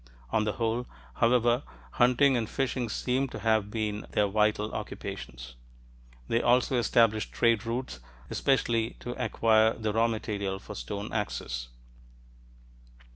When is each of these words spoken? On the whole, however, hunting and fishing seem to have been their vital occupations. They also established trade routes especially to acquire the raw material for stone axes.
On 0.31 0.45
the 0.45 0.53
whole, 0.53 0.87
however, 1.17 1.61
hunting 1.91 2.35
and 2.35 2.49
fishing 2.49 2.89
seem 2.89 3.27
to 3.27 3.37
have 3.37 3.69
been 3.69 4.07
their 4.13 4.27
vital 4.27 4.73
occupations. 4.73 5.53
They 6.27 6.41
also 6.41 6.75
established 6.79 7.31
trade 7.31 7.67
routes 7.67 7.99
especially 8.27 8.95
to 9.01 9.11
acquire 9.23 9.75
the 9.75 9.93
raw 9.93 10.07
material 10.07 10.57
for 10.57 10.73
stone 10.73 11.13
axes. 11.13 11.67